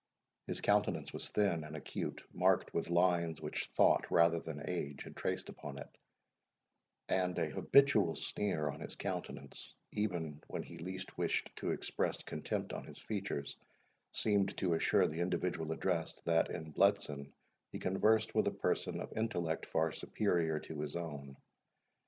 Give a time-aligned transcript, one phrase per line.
[0.47, 5.15] His countenance was thin and acute, marked with lines which thought rather than age had
[5.15, 5.95] traced upon it;
[7.07, 12.73] and a habitual sneer on his countenance, even, when he least wished to express contempt
[12.73, 13.55] on his features,
[14.11, 17.31] seemed to assure the individual addressed, that in Bletson
[17.71, 21.37] he conversed with a person of intellect far superior to his own.